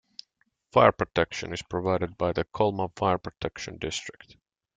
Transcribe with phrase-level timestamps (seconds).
[0.71, 4.35] Fire protection is provided by the Colma Fire Protection District.